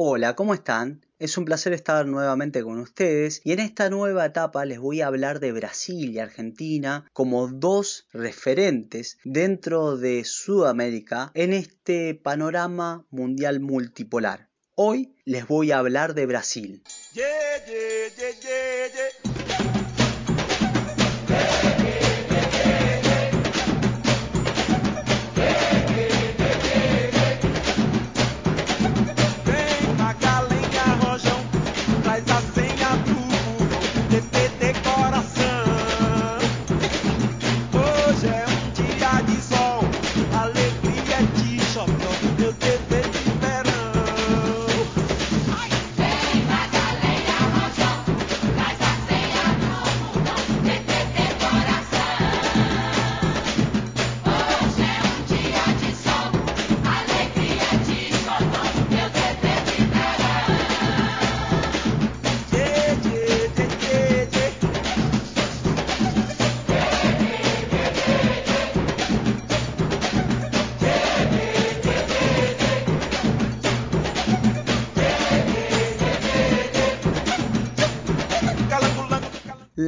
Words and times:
Hola, 0.00 0.36
¿cómo 0.36 0.54
están? 0.54 1.04
Es 1.18 1.36
un 1.38 1.44
placer 1.44 1.72
estar 1.72 2.06
nuevamente 2.06 2.62
con 2.62 2.78
ustedes 2.78 3.40
y 3.42 3.50
en 3.50 3.58
esta 3.58 3.90
nueva 3.90 4.26
etapa 4.26 4.64
les 4.64 4.78
voy 4.78 5.00
a 5.00 5.08
hablar 5.08 5.40
de 5.40 5.50
Brasil 5.50 6.12
y 6.12 6.20
Argentina 6.20 7.04
como 7.12 7.48
dos 7.48 8.06
referentes 8.12 9.18
dentro 9.24 9.96
de 9.96 10.22
Sudamérica 10.24 11.32
en 11.34 11.52
este 11.52 12.14
panorama 12.14 13.08
mundial 13.10 13.58
multipolar. 13.58 14.50
Hoy 14.76 15.16
les 15.24 15.48
voy 15.48 15.72
a 15.72 15.78
hablar 15.78 16.14
de 16.14 16.26
Brasil. 16.26 16.84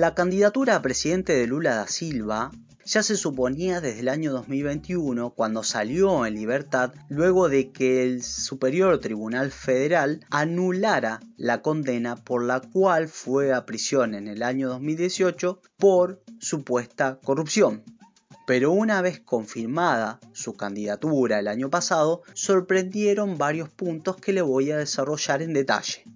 La 0.01 0.15
candidatura 0.15 0.77
a 0.77 0.81
presidente 0.81 1.34
de 1.34 1.47
Lula 1.47 1.75
da 1.75 1.87
Silva 1.87 2.53
ya 2.87 3.03
se 3.03 3.17
suponía 3.17 3.83
desde 3.83 4.01
el 4.01 4.09
año 4.09 4.33
2021 4.33 5.34
cuando 5.34 5.62
salió 5.62 6.25
en 6.25 6.37
libertad 6.37 6.95
luego 7.11 7.51
de 7.51 7.70
que 7.70 8.03
el 8.05 8.23
Superior 8.23 8.98
Tribunal 8.98 9.51
Federal 9.51 10.25
anulara 10.31 11.20
la 11.37 11.61
condena 11.61 12.17
por 12.17 12.42
la 12.42 12.62
cual 12.62 13.09
fue 13.09 13.53
a 13.53 13.67
prisión 13.67 14.15
en 14.15 14.27
el 14.27 14.42
año 14.42 14.70
2018 14.70 15.61
por 15.77 16.23
supuesta 16.39 17.19
corrupción. 17.23 17.85
Pero 18.47 18.73
una 18.73 19.03
vez 19.03 19.20
confirmada 19.20 20.19
su 20.33 20.55
candidatura 20.55 21.41
el 21.41 21.47
año 21.47 21.69
pasado, 21.69 22.23
sorprendieron 22.33 23.37
varios 23.37 23.69
puntos 23.69 24.17
que 24.17 24.33
le 24.33 24.41
voy 24.41 24.70
a 24.70 24.79
desarrollar 24.79 25.42
en 25.42 25.53
detalle. 25.53 26.07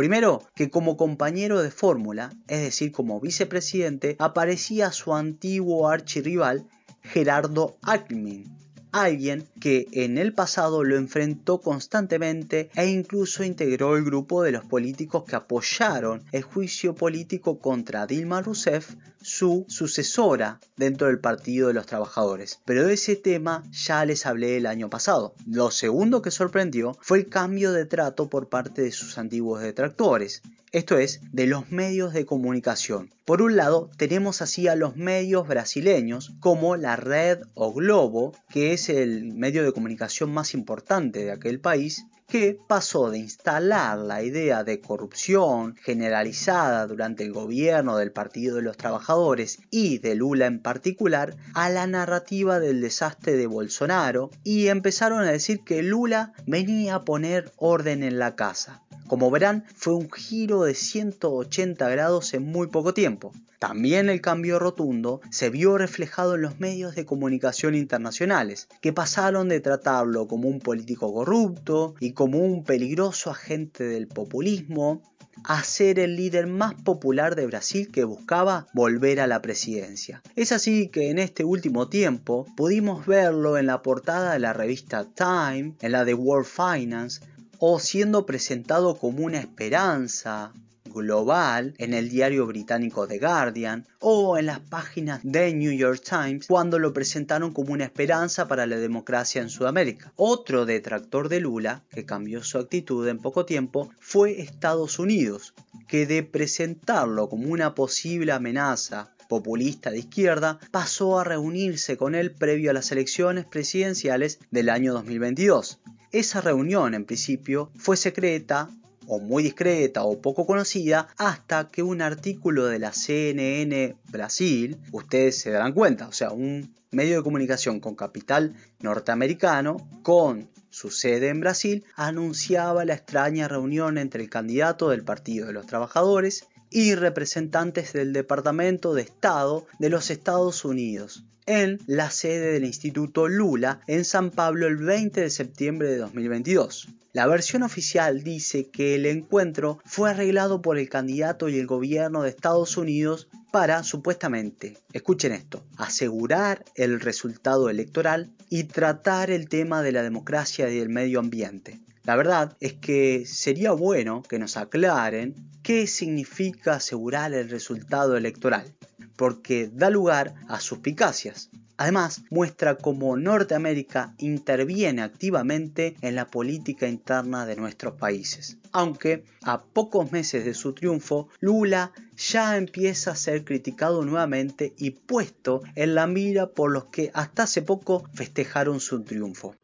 Primero, 0.00 0.42
que 0.54 0.70
como 0.70 0.96
compañero 0.96 1.60
de 1.60 1.70
fórmula, 1.70 2.32
es 2.48 2.62
decir, 2.62 2.90
como 2.90 3.20
vicepresidente, 3.20 4.16
aparecía 4.18 4.92
su 4.92 5.14
antiguo 5.14 5.90
archirrival 5.90 6.66
Gerardo 7.02 7.76
Alckmin, 7.82 8.50
alguien 8.92 9.46
que 9.60 9.88
en 9.92 10.16
el 10.16 10.32
pasado 10.32 10.84
lo 10.84 10.96
enfrentó 10.96 11.60
constantemente 11.60 12.70
e 12.76 12.86
incluso 12.86 13.44
integró 13.44 13.94
el 13.94 14.04
grupo 14.04 14.42
de 14.42 14.52
los 14.52 14.64
políticos 14.64 15.24
que 15.24 15.36
apoyaron 15.36 16.24
el 16.32 16.44
juicio 16.44 16.94
político 16.94 17.58
contra 17.58 18.06
Dilma 18.06 18.40
Rousseff, 18.40 18.94
su 19.20 19.64
sucesora 19.68 20.60
dentro 20.76 21.06
del 21.06 21.18
Partido 21.18 21.68
de 21.68 21.74
los 21.74 21.86
Trabajadores. 21.86 22.60
Pero 22.64 22.86
de 22.86 22.94
ese 22.94 23.16
tema 23.16 23.64
ya 23.70 24.04
les 24.04 24.26
hablé 24.26 24.56
el 24.56 24.66
año 24.66 24.90
pasado. 24.90 25.34
Lo 25.46 25.70
segundo 25.70 26.22
que 26.22 26.30
sorprendió 26.30 26.96
fue 27.00 27.18
el 27.18 27.28
cambio 27.28 27.72
de 27.72 27.86
trato 27.86 28.28
por 28.28 28.48
parte 28.48 28.82
de 28.82 28.92
sus 28.92 29.18
antiguos 29.18 29.60
detractores 29.60 30.42
esto 30.72 30.98
es, 30.98 31.20
de 31.32 31.48
los 31.48 31.72
medios 31.72 32.12
de 32.12 32.24
comunicación. 32.24 33.10
Por 33.24 33.42
un 33.42 33.56
lado, 33.56 33.90
tenemos 33.96 34.40
así 34.40 34.68
a 34.68 34.76
los 34.76 34.94
medios 34.94 35.48
brasileños 35.48 36.32
como 36.38 36.76
la 36.76 36.94
Red 36.94 37.40
o 37.54 37.72
Globo, 37.72 38.36
que 38.50 38.72
es 38.72 38.88
el 38.88 39.34
medio 39.34 39.64
de 39.64 39.72
comunicación 39.72 40.32
más 40.32 40.54
importante 40.54 41.24
de 41.24 41.32
aquel 41.32 41.58
país, 41.58 42.06
que 42.30 42.56
pasó 42.68 43.10
de 43.10 43.18
instalar 43.18 43.98
la 43.98 44.22
idea 44.22 44.62
de 44.62 44.80
corrupción 44.80 45.74
generalizada 45.74 46.86
durante 46.86 47.24
el 47.24 47.32
gobierno 47.32 47.96
del 47.96 48.12
Partido 48.12 48.56
de 48.56 48.62
los 48.62 48.76
Trabajadores 48.76 49.58
y 49.70 49.98
de 49.98 50.14
Lula 50.14 50.46
en 50.46 50.60
particular 50.60 51.36
a 51.54 51.68
la 51.70 51.88
narrativa 51.88 52.60
del 52.60 52.80
desastre 52.80 53.36
de 53.36 53.48
Bolsonaro 53.48 54.30
y 54.44 54.68
empezaron 54.68 55.22
a 55.22 55.32
decir 55.32 55.64
que 55.64 55.82
Lula 55.82 56.32
venía 56.46 56.94
a 56.94 57.04
poner 57.04 57.50
orden 57.56 58.04
en 58.04 58.20
la 58.20 58.36
casa. 58.36 58.80
Como 59.08 59.28
verán, 59.32 59.64
fue 59.74 59.94
un 59.94 60.08
giro 60.08 60.62
de 60.62 60.74
180 60.74 61.88
grados 61.88 62.32
en 62.32 62.44
muy 62.44 62.68
poco 62.68 62.94
tiempo. 62.94 63.32
También 63.60 64.08
el 64.08 64.22
cambio 64.22 64.58
rotundo 64.58 65.20
se 65.30 65.50
vio 65.50 65.76
reflejado 65.76 66.34
en 66.34 66.40
los 66.40 66.60
medios 66.60 66.94
de 66.94 67.04
comunicación 67.04 67.74
internacionales, 67.74 68.68
que 68.80 68.94
pasaron 68.94 69.50
de 69.50 69.60
tratarlo 69.60 70.26
como 70.28 70.48
un 70.48 70.60
político 70.60 71.12
corrupto 71.12 71.94
y 72.00 72.14
como 72.20 72.40
un 72.40 72.64
peligroso 72.64 73.30
agente 73.30 73.82
del 73.82 74.06
populismo 74.06 75.00
a 75.42 75.64
ser 75.64 75.98
el 75.98 76.16
líder 76.16 76.48
más 76.48 76.74
popular 76.74 77.34
de 77.34 77.46
Brasil 77.46 77.90
que 77.90 78.04
buscaba 78.04 78.66
volver 78.74 79.20
a 79.20 79.26
la 79.26 79.40
presidencia. 79.40 80.20
Es 80.36 80.52
así 80.52 80.88
que 80.88 81.08
en 81.08 81.18
este 81.18 81.44
último 81.44 81.88
tiempo 81.88 82.46
pudimos 82.58 83.06
verlo 83.06 83.56
en 83.56 83.64
la 83.64 83.80
portada 83.80 84.34
de 84.34 84.38
la 84.38 84.52
revista 84.52 85.06
Time, 85.14 85.76
en 85.80 85.92
la 85.92 86.04
de 86.04 86.12
World 86.12 86.46
Finance, 86.46 87.22
o 87.58 87.78
siendo 87.80 88.26
presentado 88.26 88.98
como 88.98 89.24
una 89.24 89.38
esperanza 89.38 90.52
global 90.92 91.74
en 91.78 91.94
el 91.94 92.08
diario 92.08 92.46
británico 92.46 93.06
The 93.06 93.18
Guardian 93.18 93.86
o 93.98 94.36
en 94.38 94.46
las 94.46 94.60
páginas 94.60 95.20
de 95.22 95.54
New 95.54 95.72
York 95.72 96.02
Times 96.02 96.46
cuando 96.46 96.78
lo 96.78 96.92
presentaron 96.92 97.52
como 97.52 97.72
una 97.72 97.84
esperanza 97.84 98.48
para 98.48 98.66
la 98.66 98.76
democracia 98.76 99.40
en 99.40 99.50
Sudamérica. 99.50 100.12
Otro 100.16 100.66
detractor 100.66 101.28
de 101.28 101.40
Lula, 101.40 101.82
que 101.90 102.04
cambió 102.04 102.42
su 102.42 102.58
actitud 102.58 103.06
en 103.08 103.18
poco 103.18 103.44
tiempo, 103.46 103.90
fue 103.98 104.40
Estados 104.40 104.98
Unidos, 104.98 105.54
que 105.88 106.06
de 106.06 106.22
presentarlo 106.22 107.28
como 107.28 107.48
una 107.48 107.74
posible 107.74 108.32
amenaza 108.32 109.10
populista 109.28 109.90
de 109.90 110.00
izquierda, 110.00 110.58
pasó 110.72 111.20
a 111.20 111.24
reunirse 111.24 111.96
con 111.96 112.14
él 112.16 112.32
previo 112.32 112.70
a 112.70 112.74
las 112.74 112.90
elecciones 112.90 113.44
presidenciales 113.46 114.40
del 114.50 114.68
año 114.68 114.92
2022. 114.92 115.78
Esa 116.12 116.40
reunión 116.40 116.94
en 116.94 117.04
principio 117.04 117.70
fue 117.76 117.96
secreta 117.96 118.68
o 119.10 119.18
muy 119.18 119.42
discreta 119.42 120.04
o 120.04 120.22
poco 120.22 120.46
conocida 120.46 121.08
hasta 121.18 121.68
que 121.68 121.82
un 121.82 122.00
artículo 122.00 122.66
de 122.66 122.78
la 122.78 122.92
CNN 122.92 123.96
Brasil, 124.08 124.78
ustedes 124.92 125.40
se 125.40 125.50
darán 125.50 125.72
cuenta, 125.72 126.06
o 126.06 126.12
sea, 126.12 126.30
un 126.30 126.72
medio 126.92 127.16
de 127.16 127.22
comunicación 127.24 127.80
con 127.80 127.96
capital 127.96 128.54
norteamericano, 128.78 129.76
con 130.04 130.48
su 130.70 130.90
sede 130.90 131.28
en 131.28 131.40
Brasil, 131.40 131.84
anunciaba 131.96 132.84
la 132.84 132.94
extraña 132.94 133.48
reunión 133.48 133.98
entre 133.98 134.22
el 134.22 134.30
candidato 134.30 134.90
del 134.90 135.02
Partido 135.02 135.48
de 135.48 135.54
los 135.54 135.66
Trabajadores 135.66 136.46
y 136.70 136.94
representantes 136.94 137.92
del 137.92 138.12
Departamento 138.12 138.94
de 138.94 139.02
Estado 139.02 139.66
de 139.78 139.90
los 139.90 140.10
Estados 140.10 140.64
Unidos 140.64 141.24
en 141.46 141.80
la 141.86 142.10
sede 142.10 142.52
del 142.52 142.64
Instituto 142.64 143.26
Lula 143.26 143.80
en 143.88 144.04
San 144.04 144.30
Pablo 144.30 144.68
el 144.68 144.76
20 144.76 145.20
de 145.20 145.30
septiembre 145.30 145.88
de 145.88 145.98
2022. 145.98 146.88
La 147.12 147.26
versión 147.26 147.64
oficial 147.64 148.22
dice 148.22 148.68
que 148.68 148.94
el 148.94 149.04
encuentro 149.04 149.80
fue 149.84 150.10
arreglado 150.10 150.62
por 150.62 150.78
el 150.78 150.88
candidato 150.88 151.48
y 151.48 151.58
el 151.58 151.66
gobierno 151.66 152.22
de 152.22 152.28
Estados 152.28 152.76
Unidos 152.76 153.26
para, 153.50 153.82
supuestamente, 153.82 154.78
escuchen 154.92 155.32
esto, 155.32 155.64
asegurar 155.76 156.64
el 156.74 157.00
resultado 157.00 157.68
electoral 157.68 158.30
y 158.48 158.64
tratar 158.64 159.30
el 159.30 159.48
tema 159.48 159.82
de 159.82 159.92
la 159.92 160.02
democracia 160.02 160.68
y 160.68 160.78
del 160.78 160.88
medio 160.88 161.20
ambiente. 161.20 161.80
La 162.04 162.16
verdad 162.16 162.56
es 162.60 162.74
que 162.74 163.24
sería 163.26 163.72
bueno 163.72 164.22
que 164.22 164.38
nos 164.38 164.56
aclaren 164.56 165.34
qué 165.62 165.86
significa 165.86 166.74
asegurar 166.74 167.34
el 167.34 167.50
resultado 167.50 168.16
electoral 168.16 168.74
porque 169.16 169.70
da 169.70 169.90
lugar 169.90 170.34
a 170.48 170.60
suspicacias. 170.60 171.50
Además, 171.80 172.24
muestra 172.28 172.76
cómo 172.76 173.16
Norteamérica 173.16 174.12
interviene 174.18 175.00
activamente 175.00 175.96
en 176.02 176.14
la 176.14 176.26
política 176.26 176.86
interna 176.86 177.46
de 177.46 177.56
nuestros 177.56 177.94
países. 177.94 178.58
Aunque 178.70 179.24
a 179.44 179.62
pocos 179.62 180.12
meses 180.12 180.44
de 180.44 180.52
su 180.52 180.74
triunfo, 180.74 181.30
Lula 181.40 181.92
ya 182.18 182.58
empieza 182.58 183.12
a 183.12 183.16
ser 183.16 183.46
criticado 183.46 184.04
nuevamente 184.04 184.74
y 184.76 184.90
puesto 184.90 185.62
en 185.74 185.94
la 185.94 186.06
mira 186.06 186.50
por 186.50 186.70
los 186.70 186.84
que 186.88 187.10
hasta 187.14 187.44
hace 187.44 187.62
poco 187.62 188.04
festejaron 188.12 188.78
su 188.78 189.02
triunfo. 189.02 189.56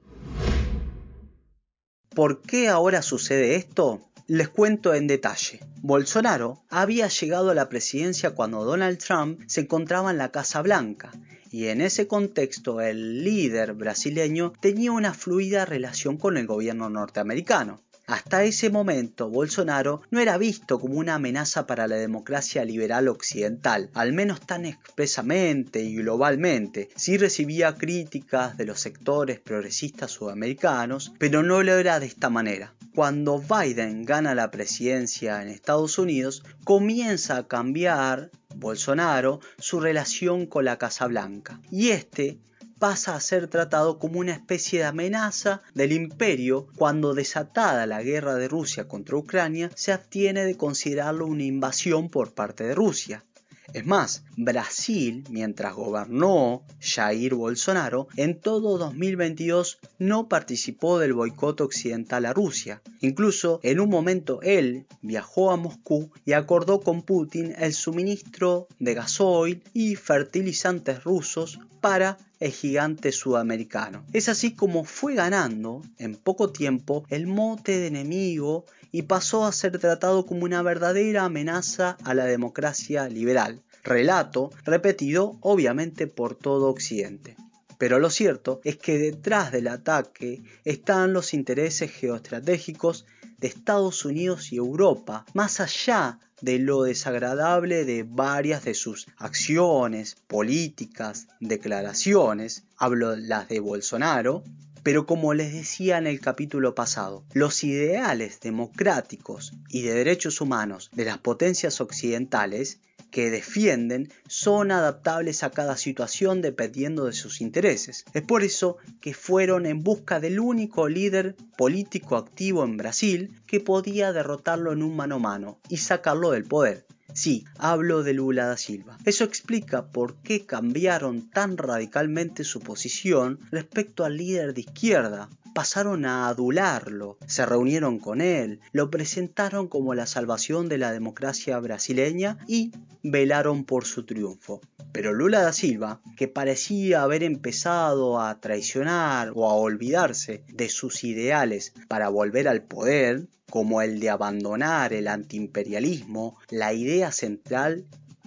¿Por 2.15 2.41
qué 2.41 2.71
ahora 2.71 3.03
sucede 3.03 3.57
esto? 3.57 4.01
Les 4.28 4.49
cuento 4.49 4.93
en 4.93 5.06
detalle. 5.06 5.61
Bolsonaro 5.82 6.64
había 6.69 7.06
llegado 7.06 7.50
a 7.50 7.55
la 7.55 7.69
presidencia 7.69 8.32
cuando 8.32 8.64
Donald 8.64 8.99
Trump 8.99 9.40
se 9.46 9.61
encontraba 9.61 10.11
en 10.11 10.19
la 10.19 10.32
Casa 10.32 10.62
Blanca 10.62 11.12
y 11.52 11.67
en 11.69 11.81
ese 11.81 12.08
contexto 12.08 12.81
el 12.81 13.23
líder 13.23 13.75
brasileño 13.75 14.52
tenía 14.58 14.90
una 14.90 15.14
fluida 15.14 15.64
relación 15.64 16.17
con 16.17 16.37
el 16.38 16.49
gobierno 16.49 16.90
norteamericano. 16.90 17.82
Hasta 18.08 18.43
ese 18.43 18.69
momento, 18.69 19.31
Bolsonaro 19.31 20.02
no 20.11 20.19
era 20.19 20.38
visto 20.38 20.81
como 20.81 20.99
una 20.99 21.14
amenaza 21.14 21.67
para 21.69 21.87
la 21.87 21.96
democracia 21.96 22.64
liberal 22.64 23.06
occidental, 23.06 23.90
al 23.94 24.12
menos 24.12 24.40
tan 24.40 24.64
expresamente 24.64 25.82
y 25.82 25.94
globalmente. 25.94 26.88
Sí 26.96 27.17
recibía 27.17 27.76
críticas 27.76 28.56
de 28.56 28.64
los 28.64 28.81
sectores 28.81 29.38
progresistas 29.38 30.11
sudamericanos, 30.11 31.12
pero 31.19 31.44
no 31.44 31.62
lo 31.62 31.79
era 31.79 32.00
de 32.00 32.06
esta 32.06 32.29
manera. 32.29 32.75
Cuando 32.96 33.38
Biden 33.38 34.06
gana 34.06 34.34
la 34.34 34.50
presidencia 34.50 35.43
en 35.43 35.48
Estados 35.48 35.98
Unidos, 35.98 36.43
comienza 36.64 37.37
a 37.37 37.46
cambiar 37.46 38.31
Bolsonaro 38.54 39.40
su 39.58 39.81
relación 39.81 40.46
con 40.46 40.64
la 40.64 40.78
Casa 40.78 41.06
Blanca. 41.06 41.60
Y 41.70 41.90
este 41.90 42.38
pasa 42.78 43.14
a 43.14 43.20
ser 43.20 43.48
tratado 43.48 43.98
como 43.98 44.19
una 44.19 44.32
especie 44.32 44.78
de 44.78 44.87
amenaza 44.87 45.60
del 45.75 45.93
imperio 45.93 46.69
cuando 46.75 47.12
desatada 47.12 47.84
la 47.84 48.02
guerra 48.02 48.37
de 48.37 48.48
Rusia 48.48 48.88
contra 48.88 49.19
Ucrania 49.19 49.70
se 49.75 49.93
abstiene 49.93 50.46
de 50.46 50.56
considerarlo 50.56 51.26
una 51.26 51.44
invasión 51.44 52.08
por 52.08 52.32
parte 52.32 52.64
de 52.64 52.75
Rusia. 52.75 53.26
Es 53.73 53.85
más, 53.85 54.23
Brasil, 54.37 55.25
mientras 55.31 55.75
gobernó 55.75 56.63
Jair 56.81 57.35
Bolsonaro, 57.35 58.09
en 58.17 58.41
todo 58.41 58.79
2022 58.79 59.79
no 59.99 60.29
participó 60.29 60.99
del 60.99 61.15
boicot 61.15 61.61
occidental 61.61 62.27
a 62.27 62.33
Rusia. 62.33 62.83
Incluso 63.01 63.61
en 63.63 63.81
un 63.81 63.91
momento 63.91 64.41
él 64.43 64.87
viajó 65.03 65.51
a 65.51 65.57
Moscú 65.57 66.11
y 66.25 66.33
acordó 66.33 66.81
con 66.81 67.03
Putin 67.03 67.55
el 67.59 67.75
suministro 67.75 68.69
de 68.79 68.95
gasoil 68.95 69.63
y 69.73 69.97
fertilizantes 69.97 71.05
rusos 71.05 71.59
para 71.81 72.19
el 72.41 72.53
gigante 72.53 73.13
sudamericano. 73.13 74.05
Es 74.13 74.29
así 74.29 74.55
como 74.55 74.85
fue 74.85 75.15
ganando 75.15 75.83
en 75.99 76.17
poco 76.17 76.51
tiempo 76.51 77.05
el 77.09 77.27
mote 77.27 77.79
de 77.79 77.87
enemigo 77.87 78.65
y 78.96 79.02
pasó 79.02 79.44
a 79.44 79.52
ser 79.52 79.78
tratado 79.78 80.25
como 80.25 80.46
una 80.46 80.62
verdadera 80.62 81.26
amenaza 81.26 81.98
a 82.02 82.14
la 82.14 82.25
democracia 82.25 83.10
liberal. 83.10 83.62
Relato 83.84 84.52
repetido 84.64 85.37
obviamente 85.43 86.06
por 86.06 86.34
todo 86.34 86.70
Occidente. 86.70 87.37
Pero 87.76 87.98
lo 87.98 88.08
cierto 88.08 88.62
es 88.64 88.78
que 88.78 88.96
detrás 88.96 89.52
del 89.52 89.69
ataque 89.69 90.43
están 90.64 91.12
los 91.12 91.34
intereses 91.34 91.90
geoestratégicos 91.90 93.04
de 93.37 93.48
Estados 93.48 94.06
Unidos 94.06 94.50
y 94.50 94.56
Europa, 94.56 95.26
más 95.34 95.60
allá 95.60 96.19
de 96.40 96.58
lo 96.58 96.84
desagradable 96.84 97.84
de 97.84 98.02
varias 98.02 98.64
de 98.64 98.72
sus 98.72 99.08
acciones, 99.19 100.16
políticas, 100.26 101.26
declaraciones, 101.40 102.64
hablo 102.78 103.14
las 103.14 103.50
de 103.50 103.60
Bolsonaro, 103.60 104.43
pero 104.87 105.05
como 105.05 105.35
les 105.35 105.53
decía 105.53 105.99
en 105.99 106.06
el 106.06 106.21
capítulo 106.21 106.77
pasado, 106.77 107.25
los 107.33 107.65
ideales 107.65 108.38
democráticos 108.38 109.53
y 109.69 109.83
de 109.83 109.93
derechos 109.94 110.41
humanos 110.41 110.91
de 110.93 111.05
las 111.05 111.19
potencias 111.19 111.81
occidentales 111.81 112.79
que 113.11 113.33
defienden 113.33 114.12
son 114.29 114.71
adaptables 114.71 115.43
a 115.43 115.50
cada 115.50 115.77
situación 115.77 116.41
dependiendo 116.41 117.06
de 117.06 117.15
sus 117.15 117.41
intereses. 117.41 118.05
Es 118.15 118.23
por 118.23 118.44
eso 118.44 118.77
que 119.00 119.12
fueron 119.12 119.67
en 119.67 119.83
busca 119.83 120.21
del 120.21 120.38
único 120.38 120.89
líder 120.89 121.35
político 121.59 122.15
activo 122.17 122.62
en 122.62 122.77
Brasil 122.77 123.43
que 123.49 123.59
podía 123.59 124.12
derrotarlo 124.12 124.73
en 124.73 124.85
un 124.85 124.94
mano 124.94 125.17
a 125.17 125.19
mano 125.19 125.59
y 125.69 125.79
sacarlo 125.79 126.31
del 126.31 126.44
poder. 126.44 126.87
Sí, 127.17 127.47
hablo 127.57 128.03
de 128.03 128.13
Lula 128.13 128.45
da 128.45 128.59
Silva. 128.59 128.99
Eso 129.07 129.25
explica 129.25 129.87
por 129.87 130.17
qué 130.17 130.45
cambiaron 130.45 131.31
tan 131.31 131.57
radicalmente 131.57 132.45
su 132.45 132.61
posición 132.61 133.41
respecto 133.51 134.05
al 134.05 134.19
líder 134.19 134.53
de 134.53 134.61
izquierda. 134.61 135.31
Pasaron 135.56 136.05
a 136.05 136.29
adularlo, 136.29 137.17
se 137.26 137.47
reunieron 137.47 137.99
con 137.99 138.20
él, 138.20 138.61
lo 138.73 138.91
presentaron 138.91 139.69
como 139.69 139.94
la 139.94 140.06
salvación 140.06 140.69
de 140.69 140.76
la 140.76 140.93
democracia 140.93 141.58
brasileña 141.61 142.37
y 142.47 142.73
velaron 143.03 143.64
por 143.64 143.87
su 143.87 144.05
triunfo. 144.05 144.61
Pero 144.93 145.14
Lula 145.14 145.41
da 145.41 145.55
Silva, 145.55 146.03
que 146.19 146.29
parecía 146.29 147.00
haber 147.00 147.23
empezado 147.23 148.20
a 148.20 148.38
traicionar 148.38 149.32
o 149.35 149.49
a 149.49 149.55
olvidarse 149.55 150.44
de 150.53 150.69
sus 150.69 151.05
ideales 151.05 151.73
para 151.88 152.11
volver 152.11 152.49
al 152.49 152.61
poder, 152.61 153.26
como 153.49 153.81
el 153.81 153.99
de 153.99 154.11
abandonar 154.11 154.93
el 154.93 155.08
antiimperialismo, 155.08 156.37
la 156.50 156.75
idea 156.75 157.12
central 157.12 157.87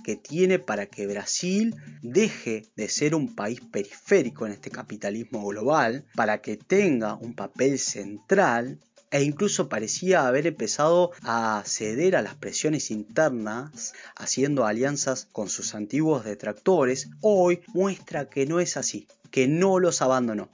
que 0.09 0.15
tiene 0.15 0.57
para 0.57 0.87
que 0.87 1.05
Brasil 1.05 1.75
deje 2.01 2.65
de 2.75 2.89
ser 2.89 3.13
un 3.13 3.35
país 3.35 3.61
periférico 3.61 4.47
en 4.47 4.53
este 4.53 4.71
capitalismo 4.71 5.45
global, 5.45 6.03
para 6.15 6.41
que 6.41 6.57
tenga 6.57 7.13
un 7.13 7.35
papel 7.35 7.77
central, 7.77 8.79
e 9.11 9.21
incluso 9.21 9.69
parecía 9.69 10.25
haber 10.25 10.47
empezado 10.47 11.11
a 11.21 11.61
ceder 11.63 12.15
a 12.15 12.23
las 12.23 12.33
presiones 12.33 12.89
internas, 12.89 13.93
haciendo 14.15 14.65
alianzas 14.65 15.27
con 15.31 15.47
sus 15.47 15.75
antiguos 15.75 16.25
detractores, 16.25 17.11
hoy 17.21 17.61
muestra 17.75 18.29
que 18.31 18.47
no 18.47 18.59
es 18.59 18.77
así, 18.77 19.07
que 19.29 19.47
no 19.47 19.77
los 19.77 20.01
abandonó. 20.01 20.49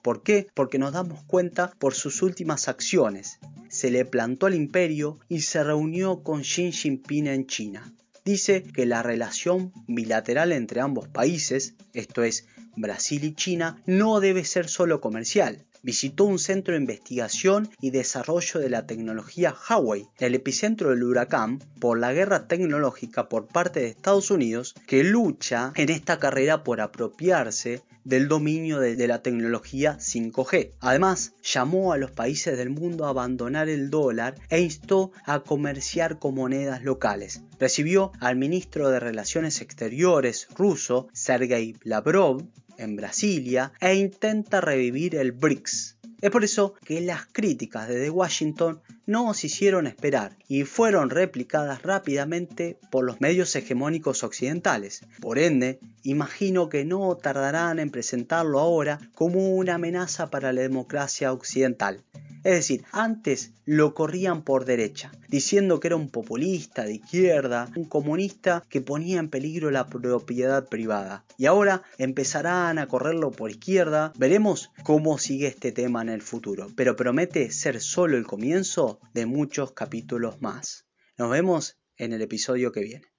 ¿Por 0.00 0.22
qué? 0.22 0.46
Porque 0.54 0.78
nos 0.78 0.92
damos 0.92 1.24
cuenta 1.24 1.72
por 1.80 1.94
sus 1.94 2.22
últimas 2.22 2.68
acciones. 2.68 3.40
Se 3.68 3.90
le 3.90 4.04
plantó 4.04 4.46
al 4.46 4.54
imperio 4.54 5.18
y 5.28 5.40
se 5.40 5.64
reunió 5.64 6.22
con 6.22 6.42
Xi 6.42 6.70
Jinping 6.70 7.26
en 7.26 7.48
China. 7.48 7.92
Dice 8.24 8.62
que 8.62 8.86
la 8.86 9.02
relación 9.02 9.72
bilateral 9.88 10.52
entre 10.52 10.80
ambos 10.80 11.08
países, 11.08 11.74
esto 11.92 12.22
es 12.22 12.46
Brasil 12.76 13.24
y 13.24 13.34
China, 13.34 13.82
no 13.84 14.20
debe 14.20 14.44
ser 14.44 14.68
solo 14.68 15.00
comercial, 15.00 15.64
visitó 15.82 16.24
un 16.24 16.38
centro 16.38 16.74
de 16.74 16.80
investigación 16.80 17.68
y 17.80 17.90
desarrollo 17.90 18.60
de 18.60 18.70
la 18.70 18.86
tecnología 18.86 19.54
Huawei, 19.68 20.06
el 20.18 20.34
epicentro 20.34 20.90
del 20.90 21.02
huracán 21.02 21.58
por 21.80 21.98
la 21.98 22.12
guerra 22.12 22.46
tecnológica 22.46 23.28
por 23.28 23.46
parte 23.46 23.80
de 23.80 23.88
Estados 23.88 24.30
Unidos 24.30 24.74
que 24.86 25.04
lucha 25.04 25.72
en 25.76 25.90
esta 25.90 26.18
carrera 26.18 26.64
por 26.64 26.80
apropiarse 26.80 27.82
del 28.04 28.28
dominio 28.28 28.80
de, 28.80 29.06
la 29.06 29.22
tecnología 29.22 29.96
5G. 29.98 30.72
Además, 30.80 31.34
llamó 31.42 31.92
a 31.92 31.98
los 31.98 32.10
países 32.10 32.56
del 32.56 32.70
mundo 32.70 33.06
a 33.06 33.10
abandonar 33.10 33.68
el 33.68 33.90
dólar 33.90 34.34
e 34.48 34.60
instó 34.60 35.12
a 35.24 35.40
comerciar 35.40 36.18
con 36.18 36.34
monedas 36.34 36.82
locales. 36.82 37.42
Recibió 37.58 38.12
al 38.20 38.36
ministro 38.36 38.88
de 38.90 39.00
Relaciones 39.00 39.60
Exteriores 39.60 40.48
ruso, 40.56 41.08
Sergei 41.12 41.76
Lavrov, 41.82 42.42
en 42.82 42.96
Brasilia 42.96 43.72
e 43.80 43.94
intenta 43.94 44.60
revivir 44.60 45.16
el 45.16 45.32
BRICS. 45.32 45.96
Es 46.22 46.30
por 46.30 46.44
eso 46.44 46.74
que 46.84 47.00
las 47.00 47.26
críticas 47.26 47.88
desde 47.88 48.08
Washington 48.08 48.80
no 49.06 49.34
se 49.34 49.48
hicieron 49.48 49.88
esperar 49.88 50.36
y 50.46 50.62
fueron 50.62 51.10
replicadas 51.10 51.82
rápidamente 51.82 52.78
por 52.92 53.04
los 53.04 53.20
medios 53.20 53.56
hegemónicos 53.56 54.22
occidentales. 54.22 55.00
Por 55.20 55.40
ende, 55.40 55.80
imagino 56.04 56.68
que 56.68 56.84
no 56.84 57.16
tardarán 57.16 57.80
en 57.80 57.90
presentarlo 57.90 58.60
ahora 58.60 59.00
como 59.16 59.56
una 59.56 59.74
amenaza 59.74 60.30
para 60.30 60.52
la 60.52 60.62
democracia 60.62 61.32
occidental. 61.32 62.04
Es 62.44 62.54
decir, 62.54 62.84
antes 62.90 63.52
lo 63.64 63.94
corrían 63.94 64.42
por 64.42 64.64
derecha, 64.64 65.12
diciendo 65.28 65.78
que 65.78 65.88
era 65.88 65.96
un 65.96 66.08
populista 66.08 66.84
de 66.84 66.94
izquierda, 66.94 67.70
un 67.76 67.84
comunista 67.84 68.64
que 68.68 68.80
ponía 68.80 69.20
en 69.20 69.28
peligro 69.28 69.70
la 69.70 69.86
propiedad 69.86 70.68
privada. 70.68 71.24
Y 71.38 71.46
ahora 71.46 71.82
empezarán 71.98 72.78
a 72.78 72.88
correrlo 72.88 73.30
por 73.30 73.50
izquierda. 73.50 74.12
Veremos 74.16 74.70
cómo 74.82 75.18
sigue 75.18 75.46
este 75.46 75.70
tema 75.70 76.02
en 76.02 76.08
el 76.08 76.22
futuro, 76.22 76.66
pero 76.74 76.96
promete 76.96 77.50
ser 77.52 77.80
solo 77.80 78.16
el 78.16 78.26
comienzo 78.26 78.98
de 79.14 79.26
muchos 79.26 79.72
capítulos 79.72 80.42
más. 80.42 80.86
Nos 81.16 81.30
vemos 81.30 81.78
en 81.96 82.12
el 82.12 82.22
episodio 82.22 82.72
que 82.72 82.80
viene. 82.80 83.11